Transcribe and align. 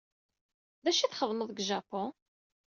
D 0.83 0.85
acu 0.89 1.01
ay 1.03 1.11
txeddmeḍ 1.11 1.49
deg 1.51 1.63
Japun? 1.71 2.09